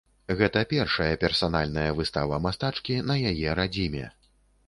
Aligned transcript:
Гэта 0.37 0.61
першая 0.69 1.09
персанальная 1.23 1.91
выстава 1.99 2.41
мастачкі 2.47 2.95
на 3.09 3.19
яе 3.33 3.49
радзіме. 3.63 4.05